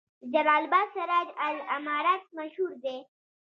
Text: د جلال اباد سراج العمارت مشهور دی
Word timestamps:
د 0.21 0.23
جلال 0.33 0.63
اباد 0.67 0.87
سراج 0.95 1.27
العمارت 1.47 2.23
مشهور 2.37 2.71
دی 2.83 2.97